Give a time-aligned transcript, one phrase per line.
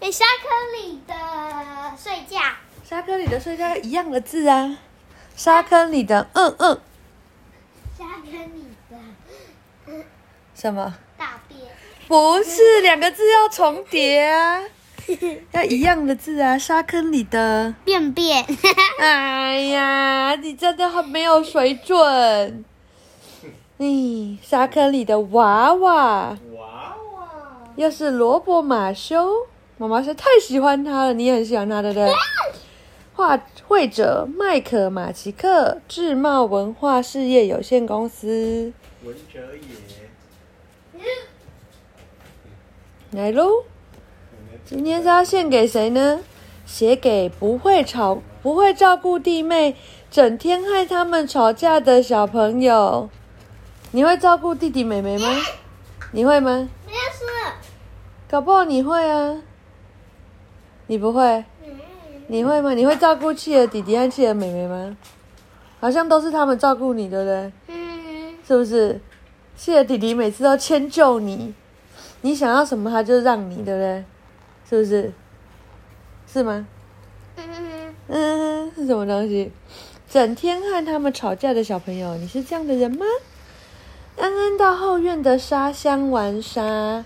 [0.00, 1.14] 诶，沙坑里的
[1.96, 2.38] 睡觉，
[2.84, 4.78] 沙坑里的睡觉一样的字啊。
[5.36, 6.80] 沙坑里的嗯嗯。
[7.96, 10.04] 沙坑里的
[10.54, 10.94] 什么？
[11.16, 11.60] 大便，
[12.06, 14.62] 不是两个字要重叠啊，
[15.52, 16.58] 要一样的字啊。
[16.58, 18.44] 沙坑里的，便便，
[19.00, 22.64] 哎呀，你真的很没有水准。
[23.78, 25.94] 咦，沙坑里的娃娃，
[26.30, 27.28] 娃娃，
[27.76, 29.46] 又是萝卜马修，
[29.76, 32.08] 妈妈是太喜欢他了，你也很喜欢他，对不对？
[33.12, 38.72] 画绘者麦克马奇克，智茂文化事业有限公司。
[39.04, 39.40] 文哲
[40.92, 41.00] 也，
[43.10, 43.64] 来喽，
[44.64, 46.20] 今天是要献给谁呢？
[46.64, 49.76] 写给不会吵、不会照顾弟妹，
[50.10, 53.10] 整天害他们吵架的小朋友。
[53.90, 55.28] 你会照顾弟弟妹妹吗？
[56.12, 56.68] 你会吗？
[56.86, 57.24] 没有事，
[58.28, 59.42] 搞不好你会啊。
[60.86, 61.22] 你不会？
[61.64, 61.70] 嗯，
[62.28, 62.72] 你会吗？
[62.74, 64.96] 你会照顾企鹅弟弟和企鹅妹妹吗？
[65.80, 67.52] 好像都是他们照顾你，对不对？
[67.68, 69.00] 嗯，是不是？
[69.56, 71.54] 企鹅弟弟每次都迁就你，
[72.22, 74.04] 你想要什么他就让你，对不对？
[74.68, 75.12] 是不是？
[76.26, 76.66] 是吗？
[77.36, 79.52] 嗯，嗯，是什么东西？
[80.08, 83.04] 整天和他们吵架的小朋友，你是这样的人吗？
[84.16, 87.04] 安安到后院的沙箱玩沙，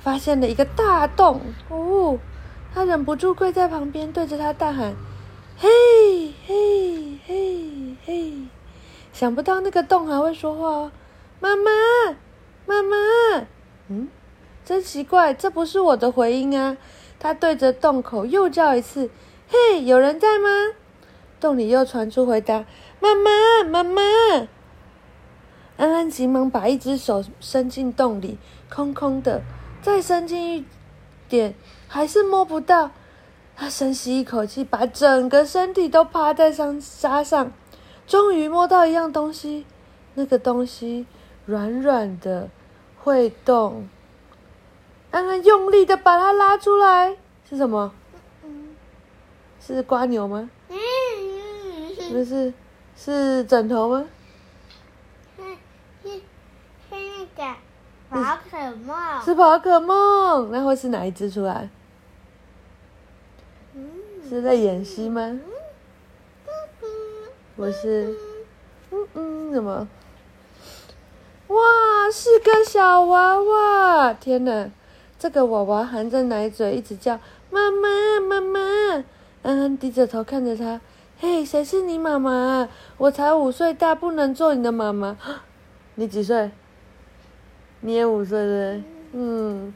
[0.00, 1.40] 发现了一个大洞。
[1.68, 2.18] 哦，
[2.78, 4.94] 他忍不住跪在旁边，对着他大喊
[5.58, 5.68] ：“嘿，
[6.46, 8.32] 嘿，嘿，嘿！”
[9.12, 10.92] 想不到那个洞还会说话哦！
[11.40, 11.72] 妈妈，
[12.66, 12.96] 妈妈，
[13.88, 14.06] 嗯，
[14.64, 16.76] 真奇怪，这不是我的回音啊！
[17.18, 19.10] 他对着洞口又叫一次
[19.50, 20.48] ：“嘿，有人在吗？”
[21.40, 22.64] 洞里又传出回答
[23.02, 24.00] ：“妈妈，妈妈。”
[25.78, 28.38] 安安急忙把一只手伸进洞里，
[28.72, 29.42] 空空的，
[29.82, 30.64] 再伸进一
[31.28, 31.56] 点，
[31.88, 32.92] 还是摸不到。
[33.56, 37.50] 他深吸一口气，把整个身体都趴在上沙上，
[38.06, 39.66] 终于摸到一样东西。
[40.14, 41.06] 那个东西
[41.44, 42.48] 软软的，
[43.02, 43.88] 会动。
[45.10, 47.16] 安安用力的把它拉出来，
[47.48, 47.92] 是什么？
[49.60, 50.48] 是瓜牛吗？
[50.68, 50.76] 嗯，
[52.10, 52.52] 不是，
[52.96, 54.04] 是枕头吗？
[55.36, 55.42] 是
[56.02, 56.22] 是是
[56.90, 57.54] 那个
[58.08, 61.68] 宝可梦，是宝可梦，那会是哪一只出来？
[64.28, 65.40] 是在演戏吗？
[67.56, 68.14] 不是，
[68.90, 69.88] 嗯嗯，怎么？
[71.48, 71.56] 哇，
[72.12, 74.12] 是个小娃娃！
[74.12, 74.70] 天哪，
[75.18, 77.18] 这个娃娃含着奶嘴，一直叫
[77.50, 78.60] 妈妈妈妈。
[79.42, 80.78] 安安低着头看着他，
[81.18, 82.68] 嘿，谁是你妈妈？
[82.98, 85.16] 我才五岁大，不能做你的妈妈。
[85.94, 86.50] 你几岁？
[87.80, 88.82] 你也五岁对？
[89.12, 89.72] 嗯，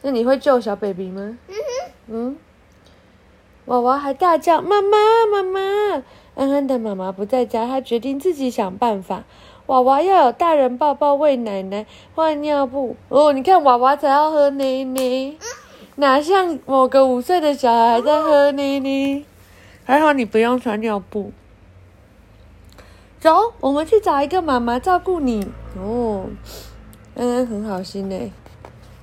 [0.00, 1.36] 那你会救小 baby 吗？
[2.06, 2.36] 嗯，
[3.66, 4.98] 娃娃还大叫：“妈妈，
[5.30, 6.02] 妈妈！”
[6.34, 9.24] 安安的妈妈不在家，她决定自己想办法。
[9.66, 12.96] 娃娃要有大人抱抱、喂奶奶、换尿布。
[13.08, 15.36] 哦，你看娃娃才要喝奶奶，
[15.94, 19.24] 哪像某个五岁的小孩在喝奶奶？
[19.84, 21.30] 还好你不用穿尿布。
[23.20, 25.46] 走，我们去找一个妈妈照顾你。
[25.78, 26.26] 哦，
[27.14, 28.32] 安安很好心呢。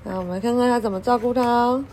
[0.03, 1.85] 那我们看看他怎么照顾他哦。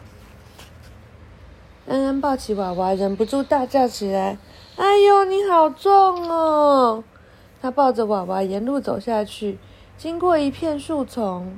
[1.88, 4.38] 安安抱起娃娃，忍不住大叫起来
[4.76, 7.04] ：“哎呦，你好重哦！”
[7.62, 9.58] 他抱着娃娃沿路走下去，
[9.96, 11.56] 经过一片树丛，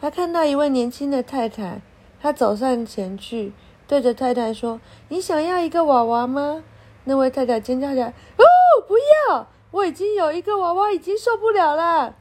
[0.00, 1.80] 他看到一位年轻的太太。
[2.18, 3.52] 他走上前去，
[3.86, 6.62] 对着太太说：“你想要一个娃娃吗？”
[7.04, 8.44] 那位太太尖叫起来：“哦，
[8.88, 9.46] 不要！
[9.70, 12.14] 我已经有一个娃娃，已经受不了了。”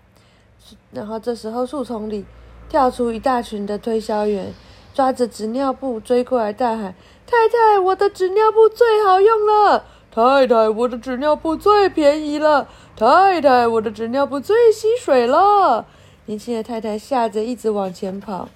[0.92, 2.26] 然后这时候树丛里
[2.68, 4.54] 跳出一大群的推销员，
[4.96, 6.96] 抓着纸尿布追过来，大喊
[7.28, 9.84] ：“太太，我的纸尿布最好用了！
[10.10, 12.70] 太太，我的纸尿布最便宜了！
[12.96, 15.86] 太太，我的纸尿布最吸水了！”
[16.28, 18.48] 年轻的太太吓得一直往前跑。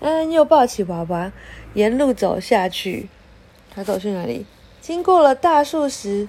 [0.00, 1.32] 安安又抱起娃娃，
[1.72, 3.08] 沿路走下去。
[3.74, 4.44] 他走去哪里？
[4.82, 6.28] 经过了大树时，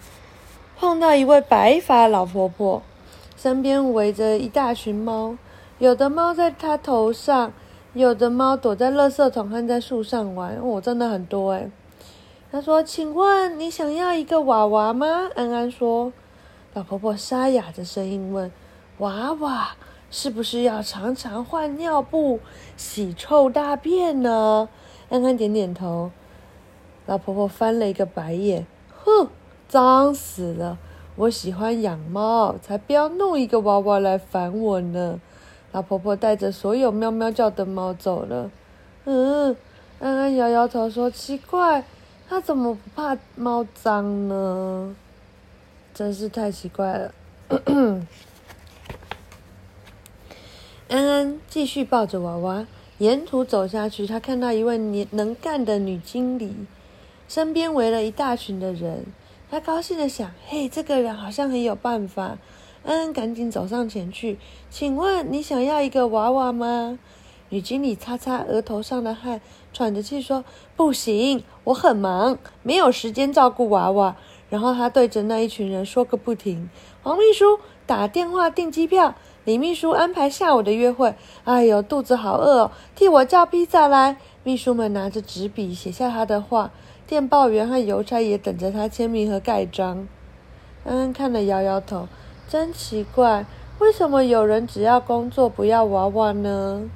[0.80, 2.82] 碰到一位白发老婆婆，
[3.36, 5.36] 身边围着一大群猫，
[5.84, 7.52] 有的猫在它头上，
[7.94, 10.56] 有的猫躲在垃圾桶和在树上玩。
[10.56, 11.70] 哦，真的很多诶。
[12.50, 16.14] 他说：“请问你想要一个娃娃吗？”安安说。
[16.74, 18.50] 老婆婆沙哑的声音问
[19.00, 19.72] ：“娃娃
[20.10, 22.40] 是不是要常常换尿布、
[22.78, 24.70] 洗臭大便呢？”
[25.12, 26.12] 安安点点头。
[27.08, 28.66] 老婆婆翻了一个白眼
[29.04, 29.28] ：“哼，
[29.68, 30.78] 脏死了！
[31.18, 35.20] 我喜欢养猫，才不要弄一个娃娃来烦我呢。”
[35.74, 38.50] 老婆婆带着所有喵喵叫的猫走了。
[39.06, 39.56] 嗯，
[40.00, 41.84] 安安摇摇头说：“奇怪，
[42.30, 44.96] 它怎么不怕猫脏呢？
[45.94, 47.12] 真是太奇怪了。
[50.90, 52.68] ”安安继续抱着娃娃，
[53.00, 54.06] 沿途走下去。
[54.06, 56.56] 他看到一位年能干的女经理，
[57.28, 59.06] 身边围了一大群的人。
[59.50, 62.38] 他高兴的想：“嘿，这个人好像很有办法。”
[62.86, 64.38] 安安赶紧走上前去，
[64.70, 67.00] 请问你想要一个娃娃吗？
[67.50, 69.40] 女经理擦擦额头上的汗，
[69.72, 70.44] 喘着气说
[70.76, 74.16] ：“不行，我很忙，没有时间照顾娃娃。”
[74.50, 76.70] 然后她对着那一群人说个不停。
[77.04, 79.16] 黄秘书打电话订机票，
[79.46, 81.16] 李秘书安排下午的约会。
[81.44, 84.18] 哎呦，肚子好饿哦，替我叫披萨来。
[84.44, 86.72] 秘书们拿着纸笔写下他的话，
[87.08, 90.08] 电报员和邮差也等着他签名和盖章。
[90.84, 92.08] 安安看了，摇摇头。
[92.48, 93.46] 真奇怪，
[93.80, 96.90] 为什么有人只要工作不要娃娃呢？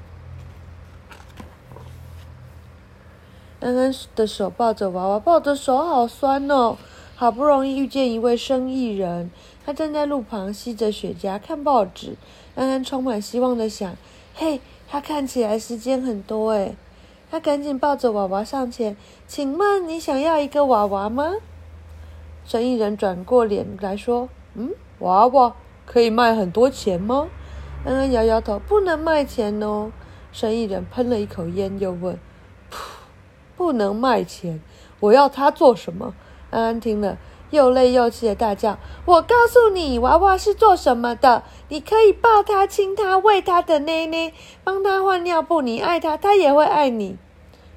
[3.60, 6.78] 安安的手抱着娃娃，抱着手好酸哦。
[7.16, 9.32] 好不容易遇见一位生意人，
[9.66, 12.16] 他站在路旁吸着雪茄看报纸。
[12.54, 13.96] 安安充满希望的想
[14.36, 16.76] ：“嘿，他看起来时间很多诶。”
[17.32, 18.96] 他赶紧抱着娃娃上前，
[19.28, 21.34] 请问你想要一个娃娃吗？
[22.46, 25.56] 生意人转过脸来说：“嗯。”娃娃
[25.86, 27.28] 可以卖很多钱吗？
[27.86, 29.92] 安安摇摇头，不能卖钱哦。
[30.32, 32.20] 生意人喷了一口烟，又问
[33.56, 34.62] ：“不能卖钱？
[35.00, 36.14] 我要它做什么？”
[36.52, 37.18] 安安听了，
[37.50, 41.44] 又累又气的大叫：“我告诉你，娃娃是做什么的？
[41.70, 44.34] 你可以抱它、亲它、喂它的奶奶，
[44.64, 45.62] 帮它换尿布。
[45.62, 47.18] 你爱它，它也会爱你。”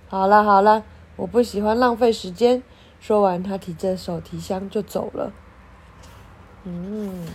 [0.08, 0.82] 好了好了，
[1.16, 2.62] 我不喜欢浪费时间。
[2.98, 5.32] 说完，他提着手提箱就走了。
[6.64, 7.26] 嗯，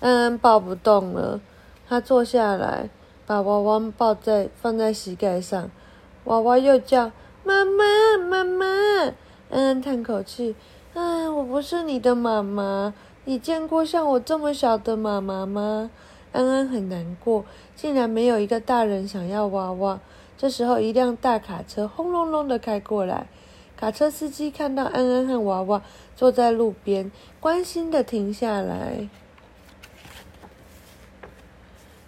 [0.00, 1.40] 安安抱不动了，
[1.88, 2.90] 他坐下来，
[3.24, 5.70] 把娃娃抱在放在膝盖上，
[6.24, 7.12] 娃娃又叫
[7.44, 8.66] 妈妈妈妈。
[9.48, 10.56] 安安叹口气，
[10.94, 12.92] 啊，我不是你的妈妈，
[13.24, 15.90] 你见过像我这么小的妈妈吗？
[16.32, 17.44] 安安很难过，
[17.76, 20.00] 竟然没有一个大人想要娃娃。
[20.36, 23.28] 这时候，一辆大卡车轰隆隆的开过来。
[23.76, 25.82] 卡车司机看到安安和娃娃
[26.16, 29.08] 坐在路边，关心的停下来。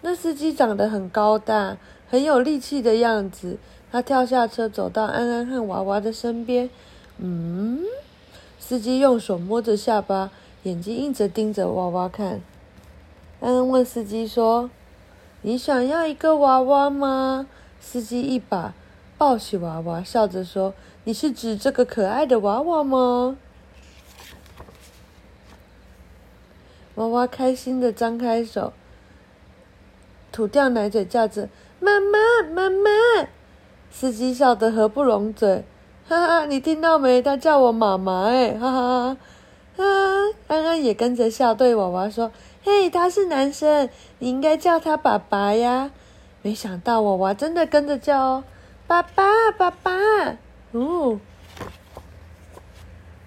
[0.00, 1.76] 那司机长得很高大，
[2.09, 3.59] 很有力气的样子。
[3.93, 6.70] 他跳下车，走到安安和娃娃的身边。
[7.19, 7.82] 嗯，
[8.59, 10.31] 司机用手摸着下巴，
[10.62, 12.41] 眼睛一直盯着娃娃看。
[13.41, 14.70] 安安问司机说
[15.43, 17.47] ：“你想要一个娃娃吗？”
[17.81, 18.75] 司机一把
[19.19, 20.73] 抱起娃娃，笑着说。
[21.08, 23.38] 你是指这个可爱的娃娃吗？
[26.96, 28.75] 娃娃开心的张开手，
[30.31, 31.49] 吐掉奶嘴，叫着
[31.81, 32.90] “妈妈，妈妈”。
[33.90, 35.64] 司机笑得合不拢嘴，
[36.06, 36.44] 哈哈！
[36.44, 37.22] 你听到没？
[37.22, 39.16] 他叫我妈妈，哎，哈哈！
[39.82, 39.87] 啊，
[40.49, 42.31] 安安也跟着笑，对娃娃说
[42.62, 43.88] ：“嘿，他是男生，
[44.19, 45.90] 你应该叫他爸爸呀。”
[46.44, 48.44] 没想到娃娃真的跟着叫哦，
[48.87, 50.37] 爸爸，爸爸。
[50.73, 51.19] 哦，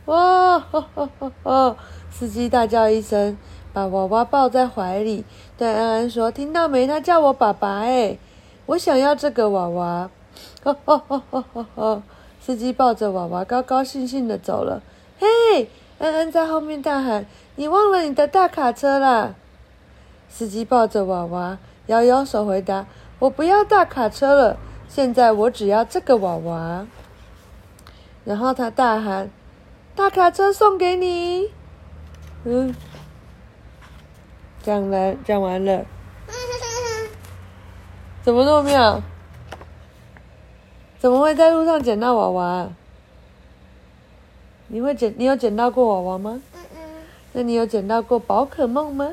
[0.05, 0.59] 哇！
[0.59, 1.75] 哈哈哈哈
[2.11, 3.37] 司机大叫一声，
[3.73, 5.25] 把娃娃抱在怀里，
[5.57, 6.85] 对安安说：“听到没？
[6.85, 8.17] 他叫我爸爸哎，
[8.67, 10.09] 我想要这个娃娃。”
[10.63, 12.03] 哈哈哈哈哈！
[12.39, 14.83] 司机抱着娃娃，高高兴兴的走了。
[15.19, 19.33] 嘿，安安在后面大喊：“你忘了你的大卡车啦！”
[20.29, 21.57] 司机抱着娃娃，
[21.87, 22.85] 摇摇手回答
[23.19, 24.57] ：“我不要大卡车了，
[24.87, 26.85] 现在我只要这个娃娃。”
[28.23, 29.29] 然后他大喊
[29.95, 31.51] ：“大卡车送给你！”
[32.45, 32.75] 嗯，
[34.61, 35.85] 讲完讲完了，
[38.23, 39.01] 怎么那么妙？
[40.99, 42.69] 怎么会在路上捡到娃娃？
[44.67, 45.13] 你会捡？
[45.17, 46.41] 你有捡到过娃娃吗？
[47.33, 49.11] 那你有捡到过宝可梦吗？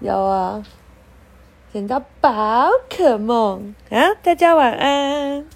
[0.00, 0.64] 有啊，
[1.72, 4.14] 捡到宝可梦啊！
[4.22, 5.46] 大家晚安。